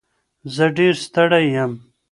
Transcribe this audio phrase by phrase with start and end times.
[0.55, 1.71] زه ډېر ستړی یم.